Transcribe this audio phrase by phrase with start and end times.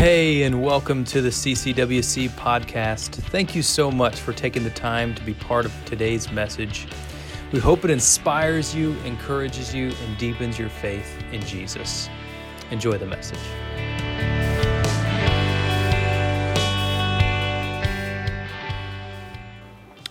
[0.00, 3.16] Hey, and welcome to the CCWC podcast.
[3.16, 6.86] Thank you so much for taking the time to be part of today's message.
[7.52, 12.08] We hope it inspires you, encourages you, and deepens your faith in Jesus.
[12.70, 13.69] Enjoy the message.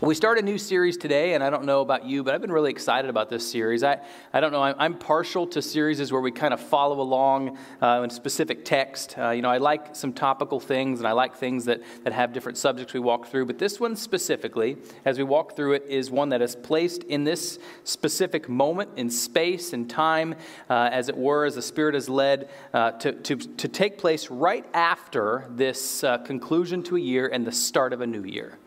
[0.02, 2.54] We start a new series today, and I don't know about you, but I've been
[2.54, 3.84] really excited about this series.
[3.84, 4.00] I,
[4.32, 8.00] I don't know, I'm, I'm partial to series where we kind of follow along uh,
[8.06, 9.18] in specific text.
[9.18, 12.32] Uh, you know, I like some topical things, and I like things that, that have
[12.32, 16.10] different subjects we walk through, but this one specifically, as we walk through it, is
[16.10, 20.34] one that is placed in this specific moment in space and time,
[20.70, 24.30] uh, as it were, as the Spirit is led uh, to, to, to take place
[24.30, 28.58] right after this uh, conclusion to a year and the start of a new year.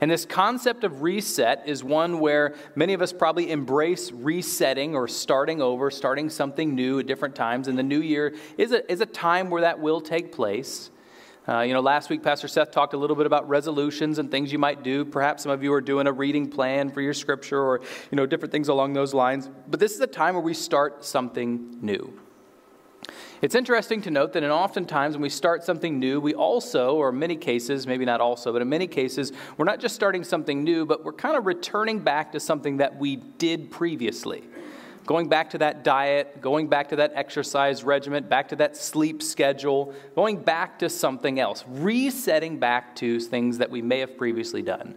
[0.00, 5.08] And this concept of reset is one where many of us probably embrace resetting or
[5.08, 7.68] starting over, starting something new at different times.
[7.68, 10.90] And the new year is a, is a time where that will take place.
[11.48, 14.50] Uh, you know, last week Pastor Seth talked a little bit about resolutions and things
[14.50, 15.04] you might do.
[15.04, 18.26] Perhaps some of you are doing a reading plan for your scripture or, you know,
[18.26, 19.48] different things along those lines.
[19.68, 22.20] But this is a time where we start something new.
[23.42, 27.10] It's interesting to note that in oftentimes when we start something new, we also, or
[27.10, 30.64] in many cases, maybe not also, but in many cases, we're not just starting something
[30.64, 34.42] new, but we're kind of returning back to something that we did previously.
[35.04, 39.22] Going back to that diet, going back to that exercise regimen, back to that sleep
[39.22, 44.62] schedule, going back to something else, resetting back to things that we may have previously
[44.62, 44.94] done.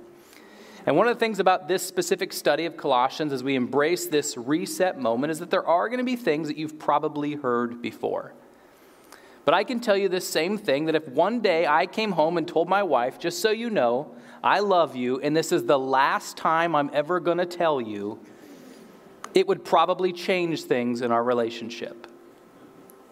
[0.85, 4.37] And one of the things about this specific study of Colossians as we embrace this
[4.37, 8.33] reset moment is that there are going to be things that you've probably heard before.
[9.45, 12.37] But I can tell you this same thing that if one day I came home
[12.37, 14.13] and told my wife, just so you know,
[14.43, 18.19] I love you, and this is the last time I'm ever going to tell you,
[19.33, 22.08] it would probably change things in our relationship.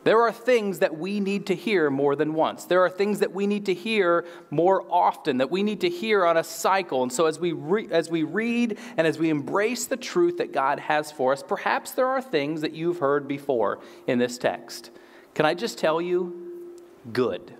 [0.07, 2.63] There are things that we need to hear more than once.
[2.63, 6.25] There are things that we need to hear more often, that we need to hear
[6.25, 7.03] on a cycle.
[7.03, 10.53] And so, as we, re- as we read and as we embrace the truth that
[10.53, 14.91] God has for us, perhaps there are things that you've heard before in this text.
[15.33, 16.77] Can I just tell you?
[17.11, 17.53] Good.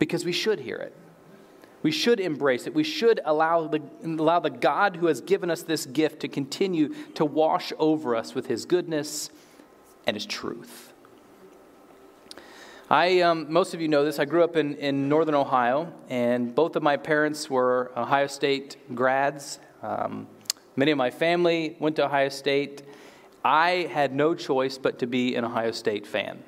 [0.00, 0.96] Because we should hear it.
[1.84, 2.74] We should embrace it.
[2.74, 6.92] We should allow the, allow the God who has given us this gift to continue
[7.14, 9.30] to wash over us with his goodness
[10.06, 10.92] and his truth.
[12.90, 16.54] I, um, most of you know this, I grew up in, in northern Ohio, and
[16.54, 19.58] both of my parents were Ohio State grads.
[19.82, 20.26] Um,
[20.76, 22.82] many of my family went to Ohio State.
[23.44, 26.42] I had no choice but to be an Ohio State fan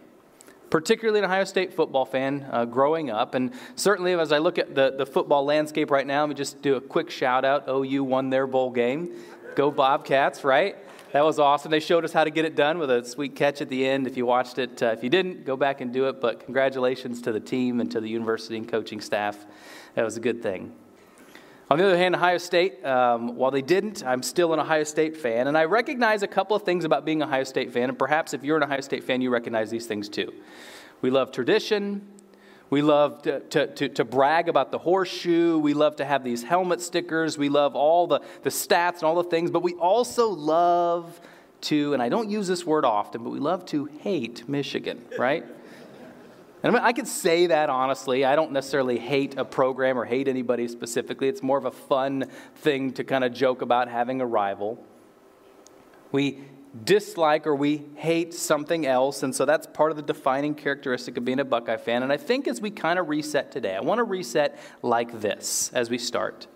[0.75, 3.37] particularly an Ohio State football fan uh, growing up.
[3.37, 6.63] And certainly, as I look at the, the football landscape right now, let me just
[6.63, 9.13] do a quick shout out OU won their bowl game.
[9.55, 10.77] Go Bobcats, right?
[11.15, 11.71] That was awesome.
[11.71, 14.09] They showed us how to get it done with a sweet catch at the end.
[14.09, 16.21] If you watched it, uh, if you didn't, go back and do it.
[16.21, 19.47] But congratulations to the team and to the university and coaching staff.
[19.95, 20.73] That was a good thing.
[21.71, 25.17] On the other hand, Ohio State, um, while they didn't, I'm still an Ohio State
[25.17, 25.47] fan.
[25.47, 27.91] And I recognize a couple of things about being a Ohio State fan.
[27.91, 30.33] And perhaps if you're an Ohio State fan, you recognize these things too.
[31.01, 32.09] We love tradition,
[32.71, 35.59] we love to, to, to, to, brag about the horseshoe.
[35.59, 37.37] We love to have these helmet stickers.
[37.37, 39.51] We love all the, the stats and all the things.
[39.51, 41.21] But we also love
[41.63, 45.45] to, and I don't use this word often, but we love to hate Michigan, right?
[46.63, 48.25] And I, mean, I could say that honestly.
[48.25, 51.29] I don't necessarily hate a program or hate anybody specifically.
[51.29, 54.83] It's more of a fun thing to kind of joke about having a rival.
[56.11, 56.41] We
[56.83, 59.23] dislike or we hate something else.
[59.23, 62.03] And so that's part of the defining characteristic of being a Buckeye fan.
[62.03, 65.71] And I think as we kind of reset today, I want to reset like this
[65.73, 66.47] as we start.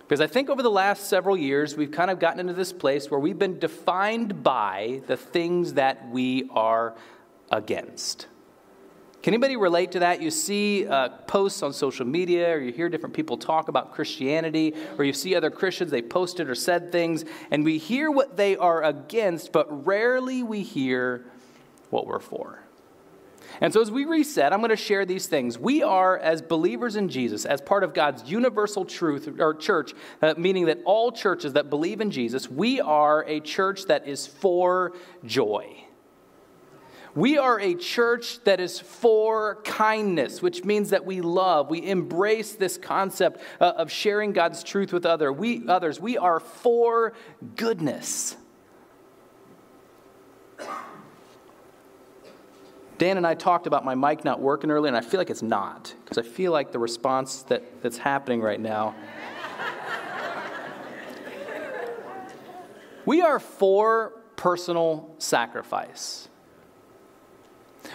[0.00, 3.10] Because I think over the last several years, we've kind of gotten into this place
[3.10, 6.94] where we've been defined by the things that we are
[7.50, 8.26] against.
[9.22, 10.20] Can anybody relate to that?
[10.20, 14.74] You see uh, posts on social media, or you hear different people talk about Christianity,
[14.98, 18.56] or you see other Christians, they posted or said things, and we hear what they
[18.56, 21.24] are against, but rarely we hear
[21.90, 22.62] what we're for.
[23.60, 25.56] And so, as we reset, I'm going to share these things.
[25.56, 30.34] We are, as believers in Jesus, as part of God's universal truth or church, uh,
[30.36, 34.94] meaning that all churches that believe in Jesus, we are a church that is for
[35.24, 35.84] joy.
[37.14, 42.52] We are a church that is for kindness, which means that we love, we embrace
[42.52, 45.30] this concept uh, of sharing God's truth with other.
[45.30, 46.00] We, others.
[46.00, 47.12] We are for
[47.56, 48.36] goodness.
[52.96, 55.42] Dan and I talked about my mic not working earlier, and I feel like it's
[55.42, 58.94] not, because I feel like the response that, that's happening right now.
[63.04, 66.28] we are for personal sacrifice.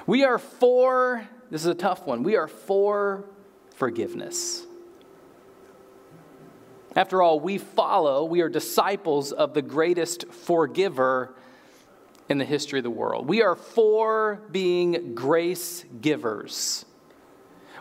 [0.07, 3.25] We are for this is a tough one, we are for
[3.75, 4.65] forgiveness.
[6.95, 11.33] After all, we follow, we are disciples of the greatest forgiver
[12.27, 13.27] in the history of the world.
[13.27, 16.85] We are for being grace givers.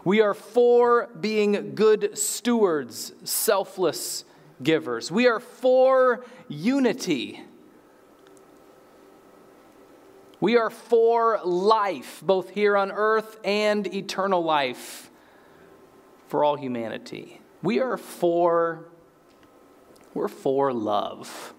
[0.05, 4.25] We are for being good stewards, selfless
[4.63, 5.11] givers.
[5.11, 7.41] We are for unity.
[10.41, 15.11] We are for life, both here on earth and eternal life
[16.29, 17.41] for all humanity.
[17.63, 18.87] We are for
[20.17, 21.53] we're for love.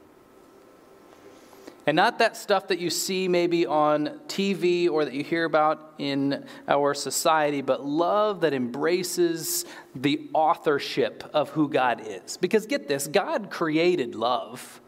[1.85, 5.93] And not that stuff that you see maybe on TV or that you hear about
[5.99, 9.63] in our society, but love that embraces
[9.95, 12.35] the authorship of who God is.
[12.35, 14.81] Because get this God created love.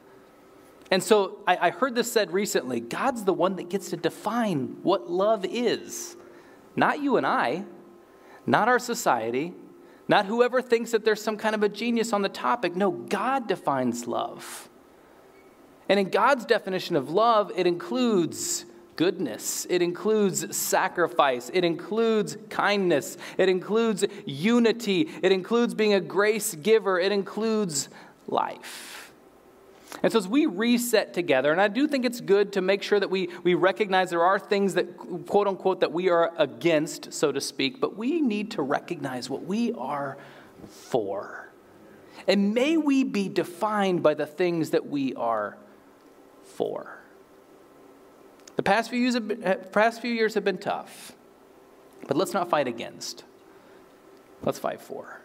[0.92, 4.78] And so I, I heard this said recently God's the one that gets to define
[4.84, 6.16] what love is,
[6.76, 7.66] not you and I,
[8.46, 9.54] not our society,
[10.08, 12.76] not whoever thinks that there's some kind of a genius on the topic.
[12.76, 14.70] No, God defines love.
[15.88, 18.66] And in God's definition of love, it includes
[18.96, 26.54] goodness, it includes sacrifice, it includes kindness, it includes unity, it includes being a grace
[26.56, 27.88] giver, it includes
[28.28, 29.09] life.
[30.04, 33.00] And so, as we reset together, and I do think it's good to make sure
[33.00, 37.32] that we, we recognize there are things that, quote unquote, that we are against, so
[37.32, 40.18] to speak, but we need to recognize what we are
[40.68, 41.50] for.
[42.28, 45.58] And may we be defined by the things that we are
[46.44, 47.00] for.
[48.56, 51.14] The past few years have been, uh, past few years have been tough,
[52.08, 53.24] but let's not fight against.
[54.44, 55.22] Let's fight for.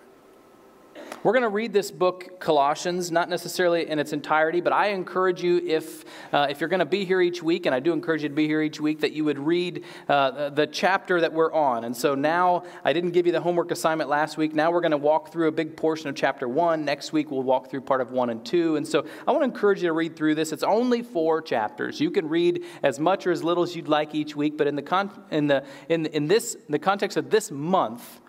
[1.23, 5.43] We're going to read this book, Colossians, not necessarily in its entirety, but I encourage
[5.43, 8.23] you, if, uh, if you're going to be here each week, and I do encourage
[8.23, 11.53] you to be here each week, that you would read uh, the chapter that we're
[11.53, 11.85] on.
[11.85, 14.55] And so now, I didn't give you the homework assignment last week.
[14.55, 16.85] Now we're going to walk through a big portion of chapter one.
[16.85, 18.77] Next week, we'll walk through part of one and two.
[18.77, 20.53] And so I want to encourage you to read through this.
[20.53, 22.01] It's only four chapters.
[22.01, 24.77] You can read as much or as little as you'd like each week, but in
[24.77, 28.21] the, con- in the, in, in this, in the context of this month,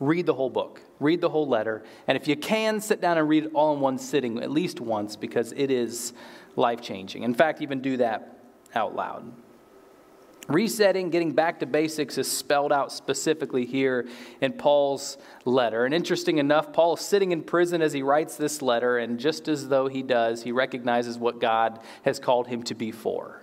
[0.00, 1.82] read the whole book, read the whole letter.
[2.06, 4.80] And if you can, sit down and read it all in one sitting, at least
[4.80, 6.12] once, because it is
[6.56, 7.22] life changing.
[7.22, 8.38] In fact, even do that
[8.74, 9.32] out loud.
[10.48, 14.08] Resetting, getting back to basics is spelled out specifically here
[14.40, 15.84] in Paul's letter.
[15.84, 19.46] And interesting enough, Paul is sitting in prison as he writes this letter, and just
[19.46, 23.40] as though he does, he recognizes what God has called him to be for.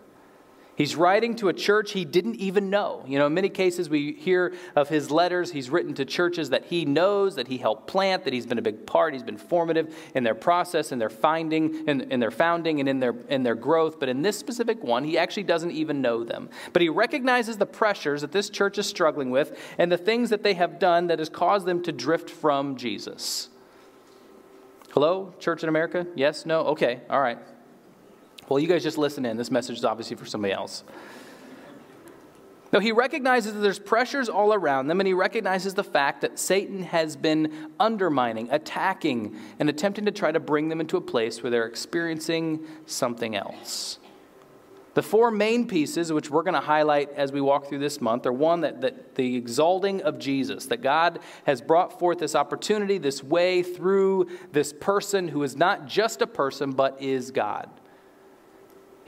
[0.80, 3.04] He's writing to a church he didn't even know.
[3.06, 5.52] You know, in many cases, we hear of his letters.
[5.52, 8.62] He's written to churches that he knows, that he helped plant, that he's been a
[8.62, 9.12] big part.
[9.12, 13.02] He's been formative in their process, in their finding, in, in their founding, and in
[13.02, 14.00] their, in their growth.
[14.00, 16.50] But in this specific one, he actually doesn't even know them.
[16.72, 20.44] But he recognizes the pressures that this church is struggling with and the things that
[20.44, 23.50] they have done that has caused them to drift from Jesus.
[24.92, 26.08] Hello, Church in America?
[26.16, 26.46] Yes?
[26.46, 26.62] No?
[26.68, 27.38] Okay, all right.
[28.50, 29.38] Well, you guys just listen in.
[29.38, 30.84] This message is obviously for somebody else.
[32.72, 36.38] Now, he recognizes that there's pressures all around them, and he recognizes the fact that
[36.38, 41.42] Satan has been undermining, attacking, and attempting to try to bring them into a place
[41.42, 43.98] where they're experiencing something else.
[44.94, 48.26] The four main pieces, which we're going to highlight as we walk through this month,
[48.28, 52.98] are one, that, that the exalting of Jesus, that God has brought forth this opportunity,
[53.00, 57.70] this way through this person who is not just a person, but is God.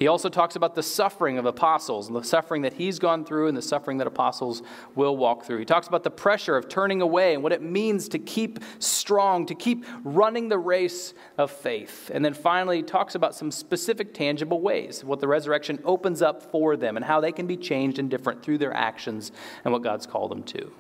[0.02, 3.50] He also talks about the suffering of apostles and the suffering that he's gone through
[3.50, 4.64] and the suffering that apostles
[4.96, 5.60] will walk through.
[5.60, 9.46] He talks about the pressure of turning away and what it means to keep strong,
[9.46, 12.10] to keep running the race of faith.
[12.12, 16.42] And then finally, he talks about some specific tangible ways, what the resurrection opens up
[16.52, 19.32] for them and how they can be changed and different through their actions
[19.64, 20.72] and what God's called them to.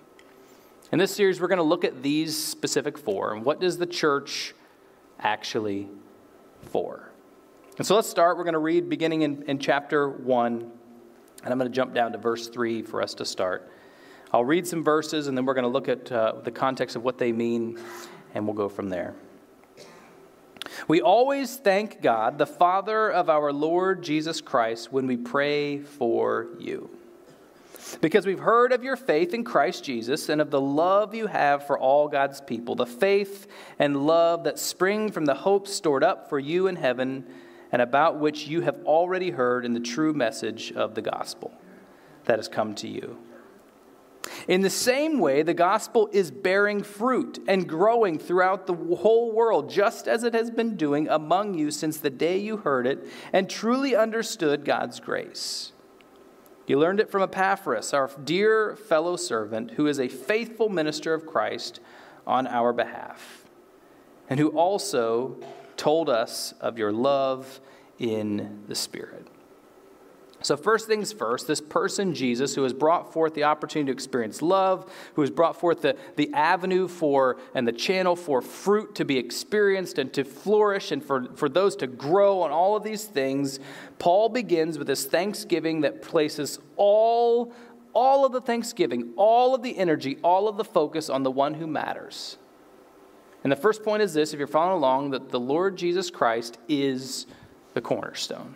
[0.91, 3.85] In this series, we're going to look at these specific four and what does the
[3.85, 4.55] church
[5.19, 5.89] actually
[6.63, 7.10] for?
[7.77, 8.37] And so let's start.
[8.37, 10.71] We're going to read beginning in, in chapter 1, and
[11.51, 13.71] I'm going to jump down to verse 3 for us to start.
[14.33, 17.03] I'll read some verses, and then we're going to look at uh, the context of
[17.03, 17.79] what they mean,
[18.33, 19.15] and we'll go from there.
[20.89, 26.49] We always thank God, the Father of our Lord Jesus Christ, when we pray for
[26.59, 26.89] you.
[28.01, 31.65] Because we've heard of your faith in Christ Jesus and of the love you have
[31.67, 33.47] for all God's people, the faith
[33.79, 37.25] and love that spring from the hope stored up for you in heaven
[37.71, 41.53] and about which you have already heard in the true message of the gospel
[42.25, 43.17] that has come to you.
[44.47, 49.69] In the same way, the gospel is bearing fruit and growing throughout the whole world,
[49.69, 53.49] just as it has been doing among you since the day you heard it and
[53.49, 55.71] truly understood God's grace.
[56.67, 61.25] You learned it from Epaphras, our dear fellow servant, who is a faithful minister of
[61.25, 61.79] Christ
[62.27, 63.45] on our behalf,
[64.29, 65.37] and who also
[65.81, 67.59] told us of your love
[67.97, 69.25] in the Spirit.
[70.43, 74.43] So, first things first, this person, Jesus, who has brought forth the opportunity to experience
[74.43, 79.05] love, who has brought forth the, the avenue for and the channel for fruit to
[79.05, 83.05] be experienced and to flourish and for, for those to grow on all of these
[83.05, 83.59] things,
[83.97, 87.53] Paul begins with this thanksgiving that places all,
[87.93, 91.55] all of the thanksgiving, all of the energy, all of the focus on the one
[91.55, 92.37] who matters.
[93.43, 96.57] And the first point is this if you're following along, that the Lord Jesus Christ
[96.67, 97.25] is
[97.73, 98.55] the cornerstone.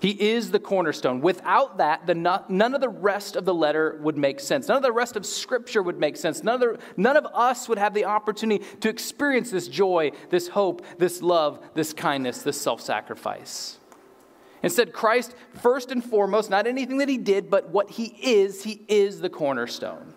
[0.00, 1.20] He is the cornerstone.
[1.20, 4.66] Without that, the none of the rest of the letter would make sense.
[4.66, 6.42] None of the rest of Scripture would make sense.
[6.42, 10.48] None of, the, none of us would have the opportunity to experience this joy, this
[10.48, 13.76] hope, this love, this kindness, this self sacrifice.
[14.62, 18.80] Instead, Christ, first and foremost, not anything that he did, but what he is, he
[18.88, 20.14] is the cornerstone.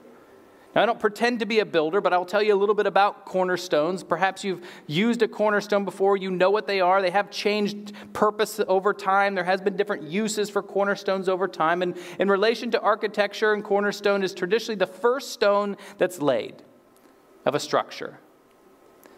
[0.76, 2.88] Now, I don't pretend to be a builder, but I'll tell you a little bit
[2.88, 4.04] about cornerstones.
[4.04, 7.02] Perhaps you've used a cornerstone before, you know what they are.
[7.02, 9.36] They have changed purpose over time.
[9.36, 11.84] There has been different uses for cornerstones over time.
[11.84, 16.64] And in relation to architecture, and cornerstone is traditionally the first stone that's laid
[17.46, 18.20] of a structure.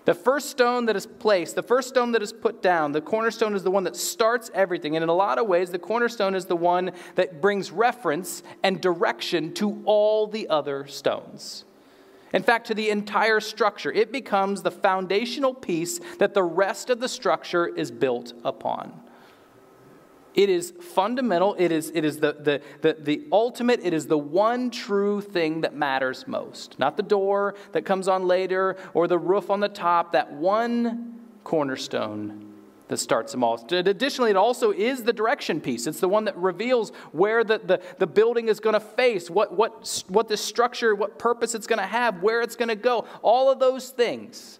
[0.06, 3.56] The first stone that is placed, the first stone that is put down, the cornerstone
[3.56, 4.96] is the one that starts everything.
[4.96, 8.80] And in a lot of ways, the cornerstone is the one that brings reference and
[8.80, 11.66] direction to all the other stones.
[12.34, 13.92] In fact, to the entire structure.
[13.92, 19.05] It becomes the foundational piece that the rest of the structure is built upon.
[20.36, 21.56] It is fundamental.
[21.58, 23.80] It is, it is the, the, the, the ultimate.
[23.84, 26.78] It is the one true thing that matters most.
[26.78, 31.22] Not the door that comes on later or the roof on the top, that one
[31.46, 32.52] cornerstone
[32.88, 33.66] that starts them all.
[33.72, 35.88] Additionally, it also is the direction piece.
[35.88, 39.56] It's the one that reveals where the, the, the building is going to face, what,
[39.56, 43.08] what, what the structure, what purpose it's going to have, where it's going to go.
[43.24, 44.60] All of those things.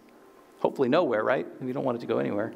[0.60, 1.46] Hopefully, nowhere, right?
[1.62, 2.52] You don't want it to go anywhere.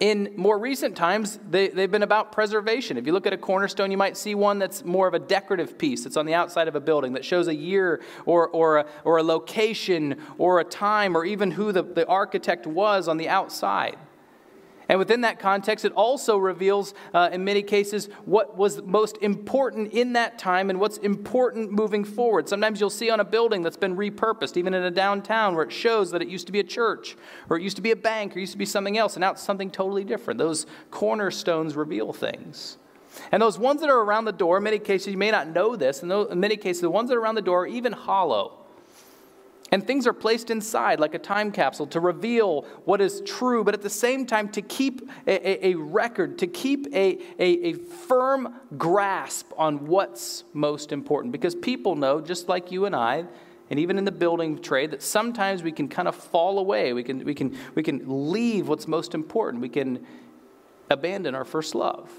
[0.00, 2.96] In more recent times, they, they've been about preservation.
[2.96, 5.78] If you look at a cornerstone, you might see one that's more of a decorative
[5.78, 8.86] piece that's on the outside of a building that shows a year or, or, a,
[9.04, 13.28] or a location or a time or even who the, the architect was on the
[13.28, 13.96] outside.
[14.88, 19.92] And within that context, it also reveals, uh, in many cases, what was most important
[19.92, 22.48] in that time and what's important moving forward.
[22.48, 25.72] Sometimes you'll see on a building that's been repurposed, even in a downtown, where it
[25.72, 27.16] shows that it used to be a church,
[27.48, 29.22] or it used to be a bank, or it used to be something else, and
[29.22, 30.38] now it's something totally different.
[30.38, 32.78] Those cornerstones reveal things.
[33.30, 35.76] And those ones that are around the door, in many cases, you may not know
[35.76, 38.63] this, and in many cases, the ones that are around the door are even hollow.
[39.74, 43.74] And things are placed inside like a time capsule to reveal what is true, but
[43.74, 47.72] at the same time to keep a, a, a record, to keep a, a, a
[47.72, 51.32] firm grasp on what's most important.
[51.32, 53.24] Because people know, just like you and I,
[53.68, 56.92] and even in the building trade, that sometimes we can kind of fall away.
[56.92, 59.60] We can, we can, we can leave what's most important.
[59.60, 60.06] We can
[60.88, 62.12] abandon our first love.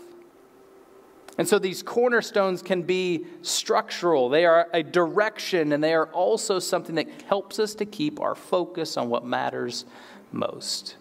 [1.38, 6.60] And so these cornerstones can be structural, they are a direction, and they are also
[6.60, 9.86] something that helps us to keep our focus on what matters
[10.32, 10.96] most.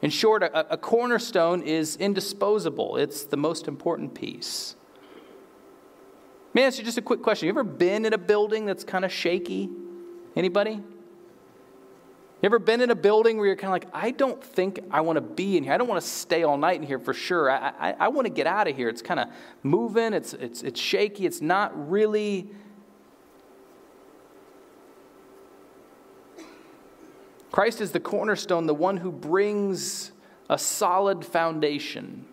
[0.00, 4.76] In short, a, a cornerstone is indisposable, it's the most important piece.
[6.54, 7.46] May I ask you just a quick question?
[7.46, 9.70] You ever been in a building that's kind of shaky?
[10.36, 10.80] Anybody?
[12.42, 15.00] You ever been in a building where you're kind of like, I don't think I
[15.02, 15.72] want to be in here.
[15.72, 17.48] I don't want to stay all night in here for sure.
[17.48, 18.88] I, I, I want to get out of here.
[18.88, 19.28] It's kind of
[19.62, 22.48] moving, it's, it's, it's shaky, it's not really.
[27.52, 30.10] Christ is the cornerstone, the one who brings
[30.50, 32.26] a solid foundation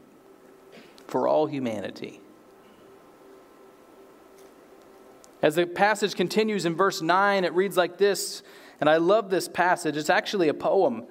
[1.05, 2.19] for all humanity.
[5.43, 8.41] As the passage continues in verse 9, it reads like this
[8.79, 9.97] and I love this passage.
[9.97, 11.05] It's actually a poem.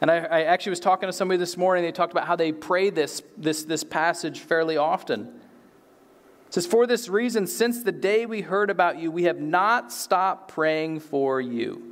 [0.00, 1.82] And I, I, actually was talking to somebody this morning.
[1.82, 5.40] They talked about how they pray this, this, this passage fairly often.
[6.46, 9.92] It says, For this reason, since the day we heard about you, we have not
[9.92, 11.82] stopped praying for you.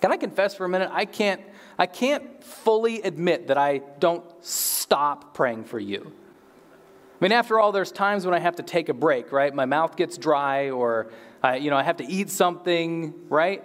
[0.00, 0.90] Can I confess for a minute?
[0.92, 1.40] I can't,
[1.78, 6.12] I can't fully admit that I don't stop praying for you.
[7.20, 9.52] I mean, after all, there's times when I have to take a break, right?
[9.52, 11.10] My mouth gets dry, or
[11.42, 13.64] I, you know, I have to eat something, right?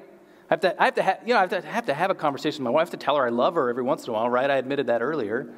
[0.54, 2.12] I have to, I have to, ha- you know, I have to, have to have
[2.12, 4.14] a conversation with my wife to tell her I love her every once in a
[4.14, 4.52] while, right?
[4.52, 5.52] I admitted that earlier.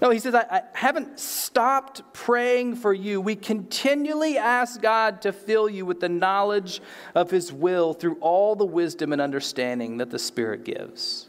[0.00, 3.20] No, he says, I, I haven't stopped praying for you.
[3.20, 6.80] We continually ask God to fill you with the knowledge
[7.14, 11.28] of his will through all the wisdom and understanding that the Spirit gives.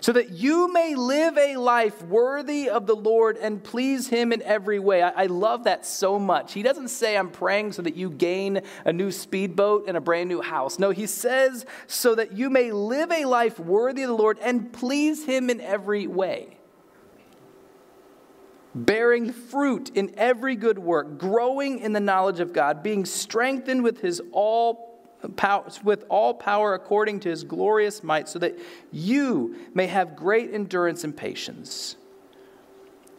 [0.00, 4.42] So that you may live a life worthy of the Lord and please Him in
[4.42, 5.02] every way.
[5.02, 6.52] I, I, love that so much.
[6.52, 10.28] He doesn't say, I'm praying so that you gain a new speedboat and a brand
[10.28, 10.78] new house.
[10.78, 14.72] No, He says, so that you may live a life worthy of the Lord and
[14.72, 16.58] please Him in every way.
[18.74, 24.00] Bearing fruit in every good work, growing in the knowledge of God, being strengthened with
[24.00, 24.87] His all
[25.82, 28.58] with all power according to his glorious might, so that
[28.92, 31.96] you may have great endurance and patience.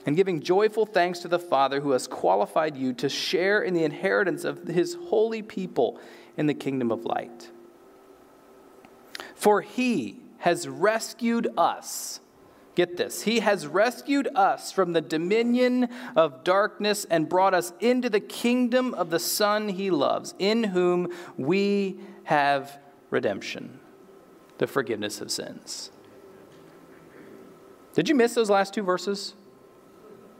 [0.05, 3.83] And giving joyful thanks to the Father who has qualified you to share in the
[3.83, 5.99] inheritance of his holy people
[6.37, 7.51] in the kingdom of light.
[9.35, 12.21] For he has rescued us
[12.79, 13.23] Get this.
[13.23, 18.93] He has rescued us from the dominion of darkness and brought us into the kingdom
[18.93, 23.81] of the Son he loves, in whom we have redemption,
[24.59, 25.91] the forgiveness of sins.
[27.95, 29.33] Did you miss those last two verses?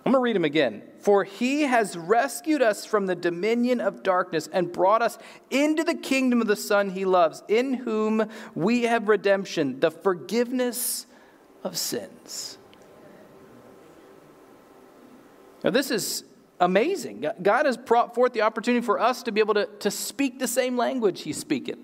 [0.06, 0.84] I'm going to read them again.
[1.02, 5.18] For he has rescued us from the dominion of darkness and brought us
[5.52, 11.06] into the kingdom of the Son he loves, in whom we have redemption, the forgiveness
[11.64, 12.58] of sins.
[15.64, 16.24] Now, this is
[16.60, 17.26] amazing.
[17.42, 20.48] God has brought forth the opportunity for us to be able to, to speak the
[20.48, 21.78] same language He's speaking,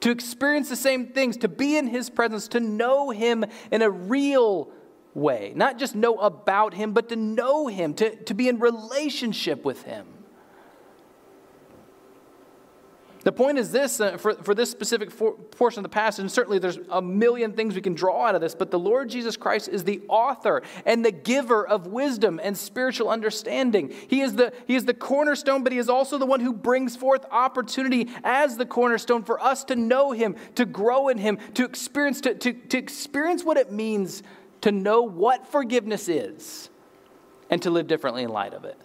[0.00, 3.90] to experience the same things, to be in His presence, to know Him in a
[3.90, 4.70] real
[5.14, 5.52] way.
[5.56, 9.82] Not just know about Him, but to know Him, to, to be in relationship with
[9.84, 10.06] Him.
[13.24, 16.30] The point is this uh, for, for this specific for, portion of the passage, and
[16.30, 19.36] certainly there's a million things we can draw out of this, but the Lord Jesus
[19.36, 23.92] Christ is the author and the giver of wisdom and spiritual understanding.
[24.08, 26.96] He is, the, he is the cornerstone, but He is also the one who brings
[26.96, 31.64] forth opportunity as the cornerstone for us to know Him, to grow in Him, to
[31.64, 34.22] experience, to, to, to experience what it means
[34.62, 36.70] to know what forgiveness is
[37.50, 38.78] and to live differently in light of it.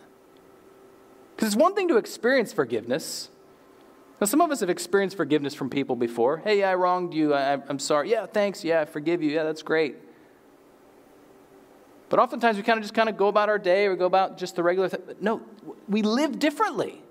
[1.35, 3.29] Because it's one thing to experience forgiveness.
[4.23, 6.37] Now, some of us have experienced forgiveness from people before.
[6.37, 7.33] Hey, I wronged you.
[7.33, 8.09] I, am sorry.
[8.09, 8.63] Yeah, thanks.
[8.63, 9.29] Yeah, I forgive you.
[9.29, 9.97] Yeah, that's great.
[12.07, 14.37] But oftentimes we kind of just kind of go about our day or go about
[14.37, 15.01] just the regular thing.
[15.19, 15.41] No,
[15.89, 17.01] we live differently.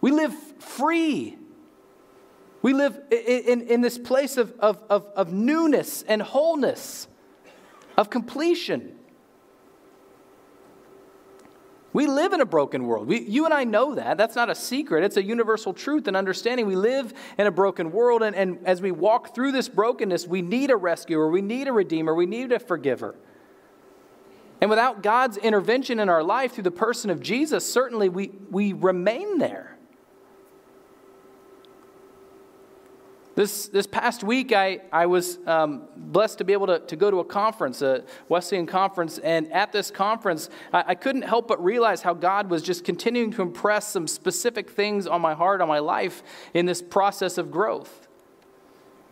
[0.00, 1.36] We live free.
[2.62, 7.08] We live in, in, in this place of, of, of, of newness and wholeness,
[7.98, 8.97] of completion.
[11.92, 13.06] We live in a broken world.
[13.08, 14.18] We, you and I know that.
[14.18, 15.04] That's not a secret.
[15.04, 16.66] It's a universal truth and understanding.
[16.66, 20.42] We live in a broken world, and, and as we walk through this brokenness, we
[20.42, 23.14] need a rescuer, we need a redeemer, we need a forgiver.
[24.60, 28.72] And without God's intervention in our life through the person of Jesus, certainly we, we
[28.72, 29.77] remain there.
[33.38, 37.08] This, this past week, I, I was um, blessed to be able to, to go
[37.08, 41.62] to a conference, a Wesleyan conference, and at this conference, I, I couldn't help but
[41.62, 45.68] realize how God was just continuing to impress some specific things on my heart, on
[45.68, 48.07] my life in this process of growth.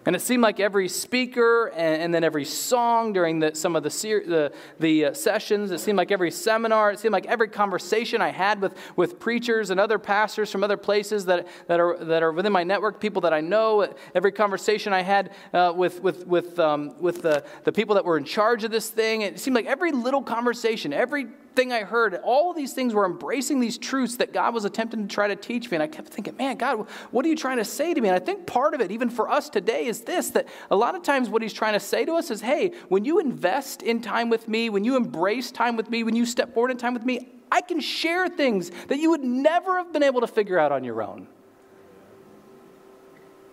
[0.07, 3.83] And it seemed like every speaker and, and then every song during the, some of
[3.83, 8.23] the, the, the uh, sessions, it seemed like every seminar, it seemed like every conversation
[8.23, 12.23] I had with, with preachers and other pastors from other places that, that, are, that
[12.23, 16.25] are within my network, people that I know, every conversation I had uh, with, with,
[16.25, 19.57] with, um, with the, the people that were in charge of this thing, it seemed
[19.57, 24.16] like every little conversation, every thing I heard, all these things were embracing these truths
[24.16, 25.77] that God was attempting to try to teach me.
[25.77, 28.09] And I kept thinking, man, God, what are you trying to say to me?
[28.09, 30.95] And I think part of it, even for us today, is this that a lot
[30.95, 34.01] of times what He's trying to say to us is, hey, when you invest in
[34.01, 36.95] time with me, when you embrace time with me, when you step forward in time
[36.95, 40.59] with me, I can share things that you would never have been able to figure
[40.59, 41.27] out on your own.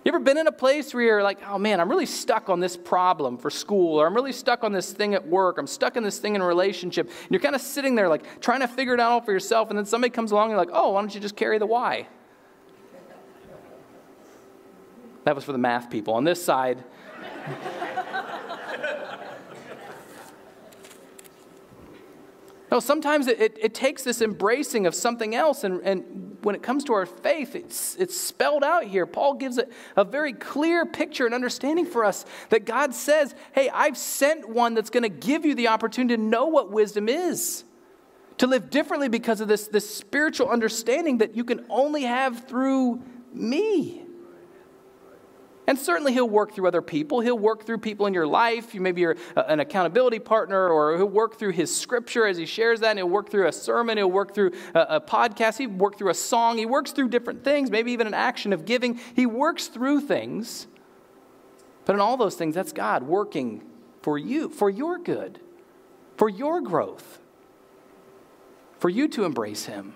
[0.04, 2.60] You ever been in a place where you're like, oh man, I'm really stuck on
[2.60, 5.96] this problem for school, or I'm really stuck on this thing at work, I'm stuck
[5.96, 8.68] in this thing in a relationship, and you're kind of sitting there like trying to
[8.68, 10.92] figure it out all for yourself, and then somebody comes along and you're like, oh,
[10.92, 12.08] why don't you just carry the why?
[15.24, 16.16] That was for the math people.
[16.16, 16.84] On this side,
[22.74, 26.62] No, sometimes it, it, it, takes this embracing of something else, and, and when it
[26.62, 29.06] comes to our faith, it's, it's spelled out here.
[29.06, 33.70] Paul gives it a very clear picture and understanding for us that God says, Hey,
[33.70, 37.64] I've sent one that's going to give you the opportunity to know what wisdom is,
[38.38, 43.02] to live differently because of this, this spiritual understanding that you can only have through
[43.34, 44.03] me.
[45.66, 47.22] And certainly, he'll work through other people.
[47.22, 48.74] He'll work through people in your life.
[48.74, 52.82] You maybe you're an accountability partner, or he'll work through his scripture as he shares
[52.82, 52.90] that.
[52.90, 53.98] And he'll work through a sermon.
[53.98, 55.58] He'll work through a, a podcast.
[55.58, 56.58] He'll work through a song.
[56.58, 59.00] He works through different things, maybe even an action of giving.
[59.16, 60.68] He works through things.
[61.86, 63.64] But in all those things, that's God working
[64.02, 65.40] for you, for your good,
[66.18, 67.20] for your growth,
[68.80, 69.96] for you to embrace Him.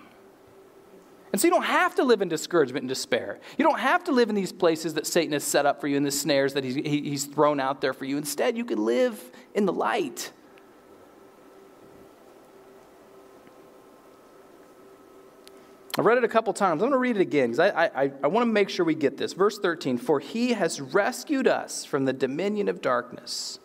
[1.32, 3.38] And so you don't have to live in discouragement and despair.
[3.58, 5.96] You don't have to live in these places that Satan has set up for you
[5.96, 8.16] in the snares that he's, he's thrown out there for you.
[8.16, 10.32] Instead, you can live in the light.
[15.98, 16.80] I read it a couple times.
[16.80, 18.94] I'm going to read it again because I, I, I want to make sure we
[18.94, 19.32] get this.
[19.32, 23.58] Verse 13 For he has rescued us from the dominion of darkness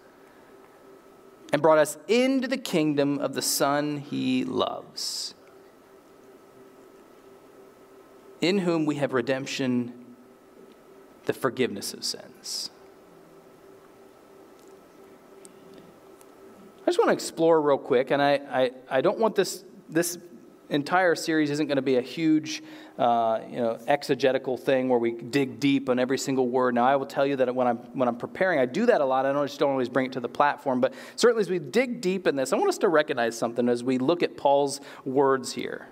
[1.53, 5.35] and brought us into the kingdom of the Son he loves,
[8.43, 9.93] in whom we have redemption,
[11.25, 12.69] the forgiveness of sins.
[16.81, 20.17] I just want to explore real quick, and I, I, I don't want this, this
[20.69, 22.61] entire series isn't going to be a huge,
[22.99, 26.75] uh, you know, exegetical thing where we dig deep on every single word.
[26.75, 29.05] Now, I will tell you that when I'm when I'm preparing, I do that a
[29.05, 29.25] lot.
[29.25, 32.01] I don't just don't always bring it to the platform, but certainly as we dig
[32.01, 35.53] deep in this, I want us to recognize something as we look at Paul's words
[35.53, 35.87] here.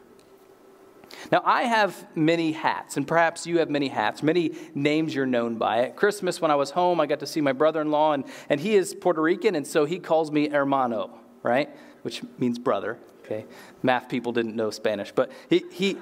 [1.32, 5.56] Now, I have many hats, and perhaps you have many hats, many names you're known
[5.56, 5.86] by.
[5.86, 8.24] At Christmas, when I was home, I got to see my brother in law, and,
[8.50, 11.12] and he is Puerto Rican, and so he calls me hermano,
[11.44, 11.70] right?
[12.04, 12.98] Which means brother.
[13.24, 13.46] Okay,
[13.84, 15.96] math people didn't know Spanish, but he he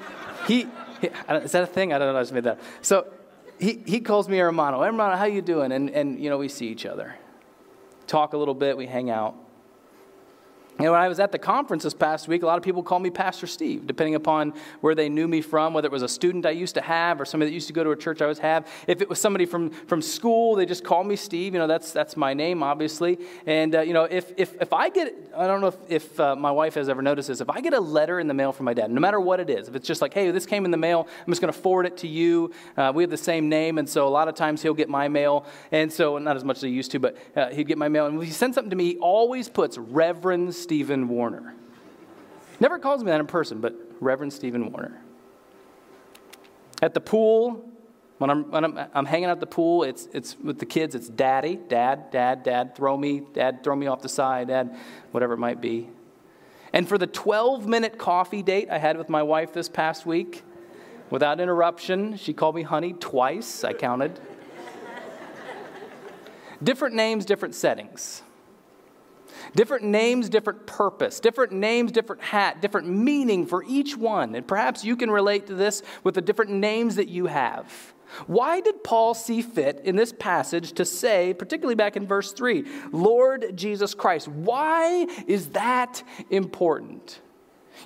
[0.48, 0.68] he.
[1.02, 1.94] he is that a thing?
[1.94, 2.18] I don't know.
[2.18, 2.60] I just made that.
[2.82, 3.08] So
[3.60, 4.82] he he calls me hermano.
[4.82, 5.72] Hermano, how you doing?
[5.72, 7.16] And and you know we see each other,
[8.08, 9.36] talk a little bit, we hang out.
[10.80, 12.84] You know, when I was at the conference this past week, a lot of people
[12.84, 16.08] call me Pastor Steve, depending upon where they knew me from, whether it was a
[16.08, 18.28] student I used to have or somebody that used to go to a church I
[18.28, 18.66] was have.
[18.88, 21.54] If it was somebody from, from school, they just call me Steve.
[21.54, 23.20] You know, that's, that's my name, obviously.
[23.46, 26.38] And, uh, you know, if, if, if I get, I don't know if, if uh,
[26.38, 28.66] my wife has ever noticed this, if I get a letter in the mail from
[28.66, 30.72] my dad, no matter what it is, if it's just like, hey, this came in
[30.72, 32.54] the mail, I'm just going to forward it to you.
[32.78, 35.10] Uh, we have the same name, and so a lot of times he'll get my
[35.10, 35.46] mail.
[35.74, 38.06] And so, not as much as he used to, but uh, he'd get my mail.
[38.06, 41.56] And when he sends something to me, he always puts Reverend Stephen Warner.
[42.60, 45.02] Never calls me that in person, but Reverend Stephen Warner.
[46.84, 47.68] At the pool,
[48.20, 50.94] when I'm, when I'm, I'm hanging out at the pool, it's, it's with the kids,
[50.94, 54.78] it's daddy, dad, dad, dad, throw me, dad, throw me off the side, dad,
[55.10, 55.90] whatever it might be.
[56.72, 60.44] And for the 12 minute coffee date I had with my wife this past week,
[61.10, 64.20] without interruption, she called me honey twice, I counted.
[66.64, 68.22] different names, different settings.
[69.56, 71.20] Different names, different purpose.
[71.20, 74.36] Different names, different hat, different meaning for each one.
[74.36, 77.94] And perhaps you can relate to this with the different names that you have.
[78.28, 82.66] Why did Paul see fit in this passage to say, particularly back in verse 3,
[82.92, 84.28] Lord Jesus Christ?
[84.28, 87.22] Why is that important?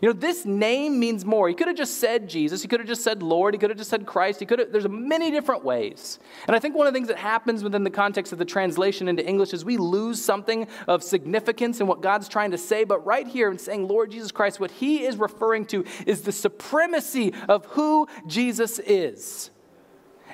[0.02, 1.48] You know, this name means more.
[1.48, 2.62] He could have just said Jesus.
[2.62, 3.54] He could have just said Lord.
[3.54, 4.40] He could have just said Christ.
[4.40, 6.20] He could have, there's many different ways.
[6.48, 9.08] And I think one of the things that happens within the context of the translation
[9.08, 12.84] into English is we lose something of significance in what God's trying to say.
[12.84, 16.32] But right here in saying Lord Jesus Christ, what he is referring to is the
[16.32, 19.52] supremacy of who Jesus is.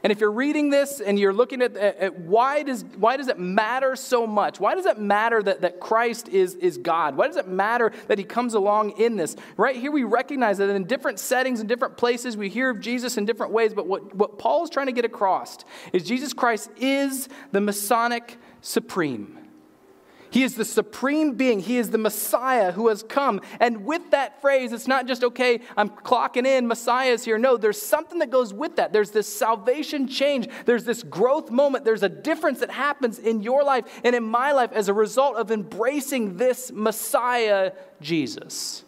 [0.04, 3.40] And if you're reading this and you're looking at, at, why, does, why does it
[3.40, 4.60] matter so much?
[4.60, 7.18] Why does it matter that, that Christ is, is God?
[7.18, 9.36] Why does it matter that he comes along in this?
[9.58, 13.18] Right here, we recognize that in different settings and different places, we hear of Jesus
[13.18, 13.74] in different ways.
[13.74, 15.58] But what, what Paul is trying to get across
[15.94, 19.38] is Jesus Christ is the Masonic supreme.
[20.32, 21.60] He is the supreme being.
[21.60, 23.42] He is the Messiah who has come.
[23.60, 27.40] And with that phrase, it's not just, okay, I'm clocking in, Messiah is here.
[27.40, 28.94] No, there's something that goes with that.
[28.94, 33.64] There's this salvation change, there's this growth moment, there's a difference that happens in your
[33.64, 38.84] life and in my life as a result of embracing this Messiah, Jesus.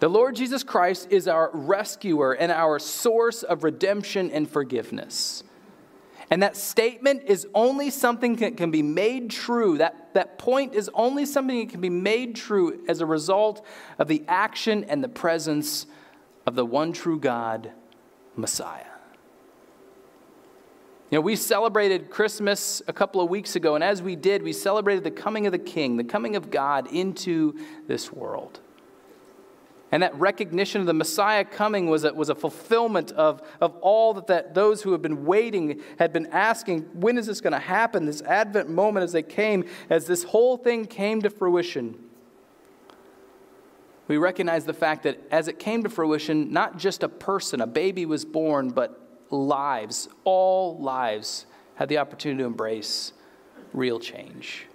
[0.00, 5.44] The Lord Jesus Christ is our rescuer and our source of redemption and forgiveness.
[6.30, 9.78] And that statement is only something that can be made true.
[9.78, 13.66] That, that point is only something that can be made true as a result
[13.98, 15.86] of the action and the presence
[16.46, 17.72] of the one true God,
[18.36, 18.84] Messiah.
[21.10, 24.52] You know, we celebrated Christmas a couple of weeks ago, and as we did, we
[24.52, 28.60] celebrated the coming of the King, the coming of God into this world.
[29.92, 34.14] And that recognition of the Messiah coming was a, was a fulfillment of, of all
[34.14, 37.58] that, that those who had been waiting had been asking, when is this going to
[37.58, 38.06] happen?
[38.06, 41.98] This Advent moment as they came, as this whole thing came to fruition.
[44.06, 47.66] We recognize the fact that as it came to fruition, not just a person, a
[47.66, 49.00] baby was born, but
[49.30, 53.12] lives, all lives, had the opportunity to embrace
[53.72, 54.66] real change.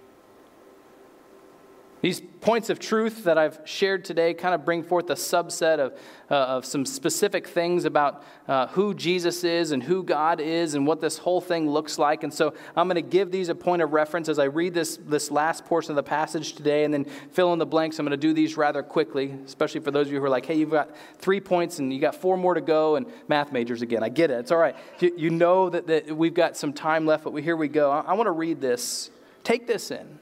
[2.06, 5.98] These points of truth that I've shared today kind of bring forth a subset of,
[6.30, 10.86] uh, of some specific things about uh, who Jesus is and who God is and
[10.86, 12.22] what this whole thing looks like.
[12.22, 14.98] And so I'm going to give these a point of reference as I read this,
[14.98, 17.98] this last portion of the passage today and then fill in the blanks.
[17.98, 20.46] I'm going to do these rather quickly, especially for those of you who are like,
[20.46, 23.82] hey, you've got three points and you got four more to go, and math majors
[23.82, 24.04] again.
[24.04, 24.34] I get it.
[24.34, 24.76] It's all right.
[25.00, 27.90] You, you know that, that we've got some time left, but we, here we go.
[27.90, 29.10] I, I want to read this.
[29.42, 30.20] Take this in.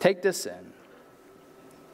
[0.00, 0.67] Take this in.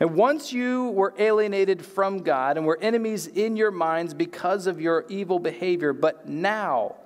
[0.00, 4.80] And once you were alienated from God and were enemies in your minds because of
[4.80, 6.96] your evil behavior, but now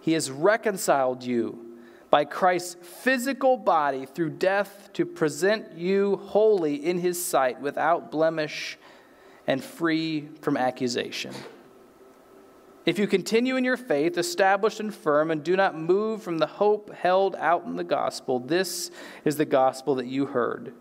[0.00, 1.78] he has reconciled you
[2.10, 8.78] by Christ's physical body through death to present you holy in his sight without blemish
[9.46, 11.34] and free from accusation.
[12.84, 16.46] If you continue in your faith, established and firm, and do not move from the
[16.46, 18.90] hope held out in the gospel, this
[19.24, 20.74] is the gospel that you heard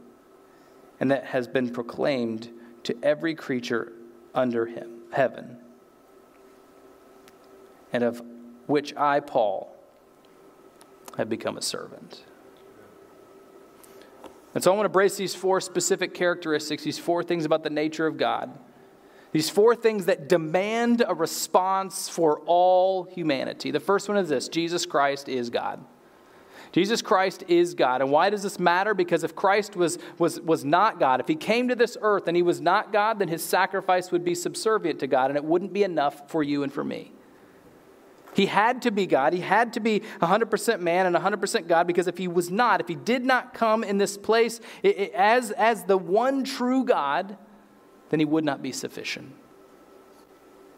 [1.02, 2.50] and that has been proclaimed
[2.84, 3.92] to every creature
[4.36, 5.58] under him, heaven,
[7.92, 8.22] and of
[8.68, 9.76] which I, Paul,
[11.18, 12.24] have become a servant.
[14.54, 17.70] And so I want to brace these four specific characteristics, these four things about the
[17.72, 18.56] nature of God,
[19.32, 23.72] these four things that demand a response for all humanity.
[23.72, 25.84] The first one is this Jesus Christ is God.
[26.72, 28.02] Jesus Christ is God.
[28.02, 28.94] And why does this matter?
[28.94, 32.36] Because if Christ was, was, was not God, if he came to this earth and
[32.36, 35.74] he was not God, then his sacrifice would be subservient to God and it wouldn't
[35.74, 37.12] be enough for you and for me.
[38.34, 39.34] He had to be God.
[39.34, 42.88] He had to be 100% man and 100% God because if he was not, if
[42.88, 47.38] he did not come in this place it, it, as, as the one true God,
[48.10, 49.34] then he would not be sufficient.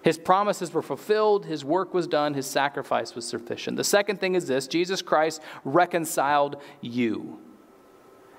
[0.04, 3.78] His promises were fulfilled, his work was done, his sacrifice was sufficient.
[3.78, 7.39] The second thing is this Jesus Christ reconciled you.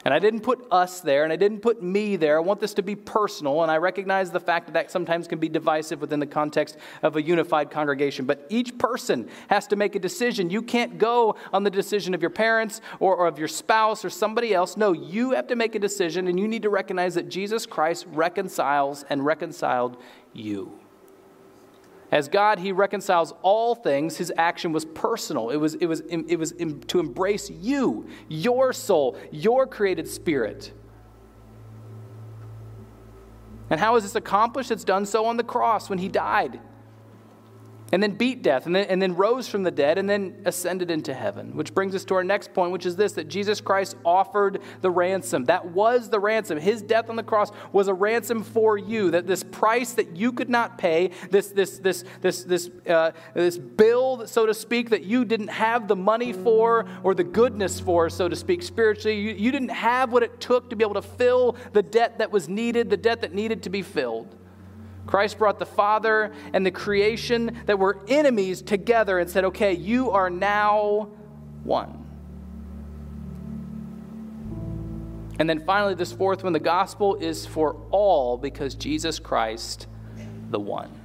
[0.05, 2.37] And I didn't put us there and I didn't put me there.
[2.37, 5.39] I want this to be personal, and I recognize the fact that that sometimes can
[5.39, 8.27] be divisive within the context of a unified congregation.
[8.27, 10.51] But each person has to make a decision.
[10.51, 14.11] You can't go on the decision of your parents or, or of your spouse or
[14.11, 14.77] somebody else.
[14.77, 18.05] No, you have to make a decision, and you need to recognize that Jesus Christ
[18.11, 19.97] reconciles and reconciled
[20.35, 20.84] you.
[22.15, 24.17] As God, He reconciles all things.
[24.17, 25.51] His action was personal.
[25.51, 26.55] It was, it was, it was
[26.87, 30.73] to embrace you, your soul, your created spirit.
[33.69, 34.71] And how is this accomplished?
[34.71, 36.61] It's done so on the cross when He died
[37.93, 40.91] and then beat death, and then, and then rose from the dead, and then ascended
[40.91, 41.57] into heaven.
[41.57, 44.91] Which brings us to our next point, which is this that Jesus Christ offered the
[44.91, 45.45] ransom.
[45.45, 46.59] That was the ransom.
[46.59, 49.11] His death on the cross was a ransom for you.
[49.11, 53.59] That this price that you could not pay, this, this, this, this, this, uh, this
[53.59, 58.09] bill, so to speak, that you didn't have the money for or the goodness for,
[58.11, 61.03] so to speak, spiritually, you, you didn't have what it took to be able to
[61.03, 64.35] fill the debt that was needed, the debt that needed to be filled.
[65.07, 70.11] Christ brought the Father and the creation that were enemies together and said, okay, you
[70.11, 71.11] are now
[71.63, 72.01] one.
[75.39, 79.89] And then finally, this fourth one the gospel is for all because Jesus Christ,
[80.51, 81.04] the one.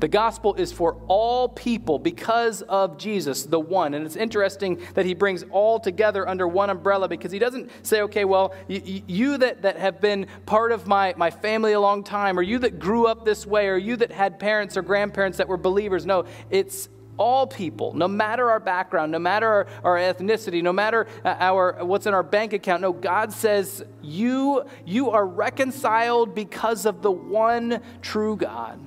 [0.00, 3.94] The gospel is for all people because of Jesus, the one.
[3.94, 8.02] And it's interesting that he brings all together under one umbrella because he doesn't say,
[8.02, 12.04] okay, well, you, you, that, that have been part of my, my family a long
[12.04, 15.38] time, or you that grew up this way, or you that had parents or grandparents
[15.38, 16.06] that were believers.
[16.06, 16.88] No, it's
[17.18, 21.84] all people, no matter our background, no matter our, our ethnicity, no matter uh, our
[21.84, 22.80] what's in our bank account.
[22.80, 28.78] No, God says you you are reconciled because of the one true God.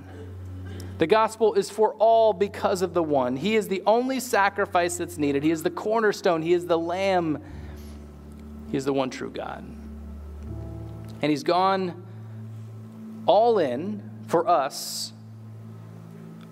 [1.02, 3.36] The gospel is for all because of the one.
[3.36, 5.42] He is the only sacrifice that's needed.
[5.42, 6.44] He is the cornerstone.
[6.44, 7.42] He is the lamb.
[8.70, 9.66] He is the one true God.
[11.24, 12.06] And He's gone
[13.26, 15.12] all in for us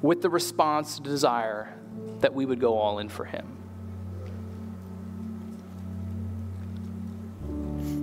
[0.01, 1.71] with the response desire
[2.21, 3.58] that we would go all in for him.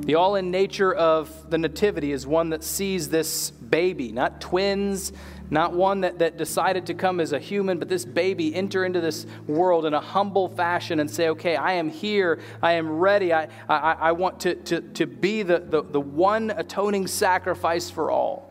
[0.06, 5.12] The all in nature of the Nativity is one that sees this baby, not twins,
[5.50, 9.00] not one that, that decided to come as a human, but this baby enter into
[9.00, 13.32] this world in a humble fashion and say, okay, I am here, I am ready,
[13.32, 18.12] I, I, I want to, to, to be the, the, the one atoning sacrifice for
[18.12, 18.48] all.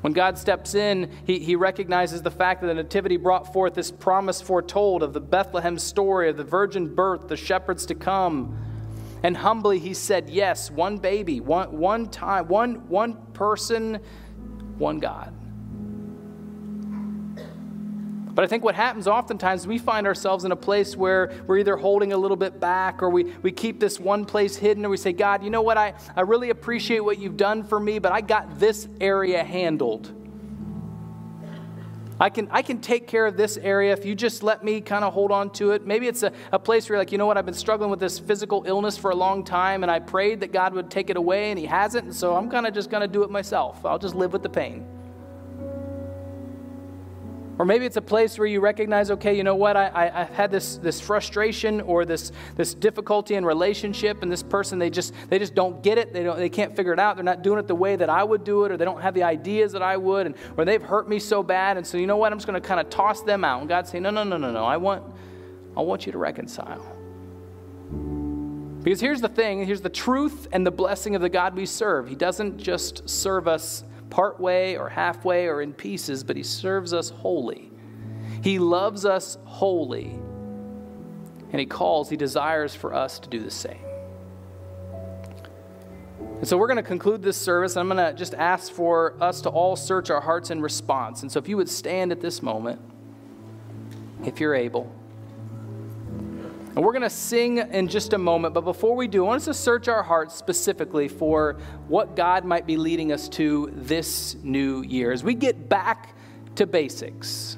[0.00, 3.90] When God steps in, he, he recognizes the fact that the Nativity brought forth this
[3.90, 8.64] promise foretold of the Bethlehem story, of the virgin birth, the shepherds to come
[9.22, 14.00] and humbly he said, Yes, one baby, one, one time, one, one person,
[14.78, 15.34] one God.
[18.38, 21.76] But I think what happens oftentimes, we find ourselves in a place where we're either
[21.76, 24.96] holding a little bit back or we, we keep this one place hidden or we
[24.96, 25.76] say, God, you know what?
[25.76, 30.14] I, I really appreciate what you've done for me, but I got this area handled.
[32.20, 35.04] I can, I can take care of this area if you just let me kind
[35.04, 35.86] of hold on to it.
[35.86, 38.00] Maybe it's a, a place where you're like, you know what, I've been struggling with
[38.00, 41.16] this physical illness for a long time, and I prayed that God would take it
[41.16, 43.84] away, and He hasn't, and so I'm kind of just going to do it myself.
[43.84, 44.97] I'll just live with the pain.
[47.58, 50.28] Or maybe it's a place where you recognize, okay, you know what, I, I, have
[50.28, 55.12] had this, this frustration or this, this difficulty in relationship, and this person, they just,
[55.28, 56.12] they just don't get it.
[56.12, 57.16] They, don't, they can't figure it out.
[57.16, 59.12] They're not doing it the way that I would do it, or they don't have
[59.12, 61.76] the ideas that I would, and, or they've hurt me so bad.
[61.76, 63.58] And so, you know what, I'm just going to kind of toss them out.
[63.60, 64.64] And God's saying, no, no, no, no, no.
[64.64, 65.02] I want,
[65.76, 66.94] I want you to reconcile.
[68.84, 72.08] Because here's the thing here's the truth and the blessing of the God we serve.
[72.08, 76.92] He doesn't just serve us part way or halfway or in pieces, but He serves
[76.92, 77.70] us wholly.
[78.42, 80.18] He loves us wholly.
[81.50, 83.78] And He calls, He desires for us to do the same.
[86.38, 87.76] And so we're going to conclude this service.
[87.76, 91.22] I'm going to just ask for us to all search our hearts in response.
[91.22, 92.80] And so if you would stand at this moment,
[94.24, 94.92] if you're able.
[96.76, 99.38] And we're going to sing in just a moment, but before we do, I want
[99.38, 101.56] us to search our hearts specifically for
[101.88, 105.10] what God might be leading us to this new year.
[105.10, 106.14] As we get back
[106.54, 107.56] to basics,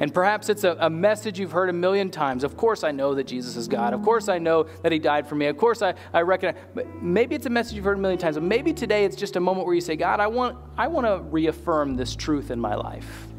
[0.00, 2.42] and perhaps it's a, a, message you've heard a million times.
[2.42, 3.92] Of course, I know that Jesus is God.
[3.92, 5.46] Of course, I know that He died for me.
[5.46, 6.60] Of course, I, I recognize.
[6.74, 8.36] But maybe it's a message you've heard a million times.
[8.36, 11.06] But maybe today it's just a moment where you say, God, I want, I want
[11.06, 13.29] to reaffirm this truth in my life.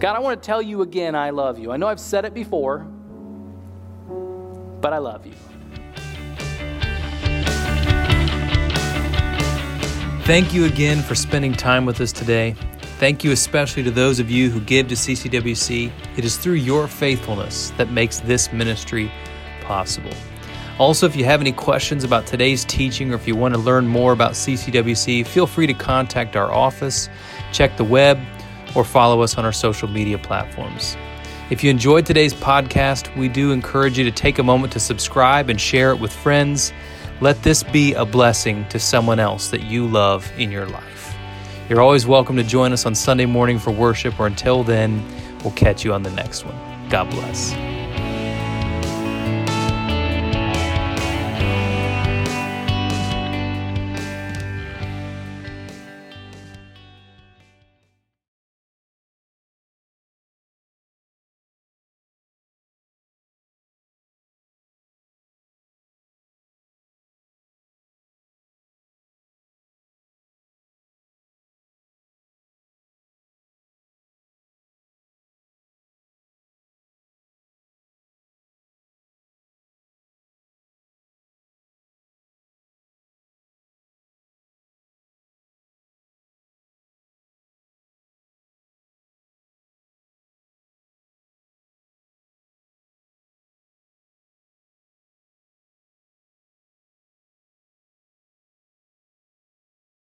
[0.00, 1.72] God, I want to tell you again, I love you.
[1.72, 2.78] I know I've said it before,
[4.80, 5.34] but I love you.
[10.24, 12.56] Thank you again for spending time with us today.
[12.98, 15.92] Thank you especially to those of you who give to CCWC.
[16.16, 19.12] It is through your faithfulness that makes this ministry
[19.60, 20.12] possible.
[20.78, 23.86] Also, if you have any questions about today's teaching or if you want to learn
[23.86, 27.10] more about CCWC, feel free to contact our office,
[27.52, 28.18] check the web,
[28.74, 30.96] or follow us on our social media platforms.
[31.50, 35.50] If you enjoyed today's podcast, we do encourage you to take a moment to subscribe
[35.50, 36.72] and share it with friends.
[37.20, 41.14] Let this be a blessing to someone else that you love in your life.
[41.68, 45.04] You're always welcome to join us on Sunday morning for worship, or until then,
[45.42, 46.56] we'll catch you on the next one.
[46.88, 47.69] God bless.